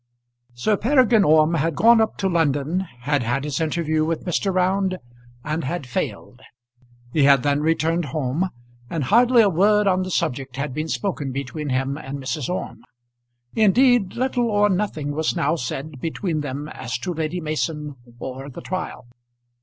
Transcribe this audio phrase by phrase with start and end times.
[0.55, 4.51] Sir Peregrine Orme had gone up to London, had had his interview with Mr.
[4.51, 4.97] Round,
[5.43, 6.41] and had failed.
[7.13, 8.49] He had then returned home,
[8.89, 12.49] and hardly a word on the subject had been spoken between him and Mrs.
[12.49, 12.81] Orme.
[13.53, 18.61] Indeed little or nothing was now said between them as to Lady Mason or the
[18.61, 19.05] trial.